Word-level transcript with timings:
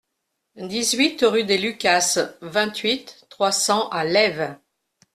dix-huit 0.65 1.21
rue 1.23 1.43
des 1.43 1.59
Lucasses, 1.59 2.17
vingt-huit, 2.41 3.23
trois 3.29 3.51
cents 3.51 3.87
à 3.89 4.03
Lèves 4.03 4.57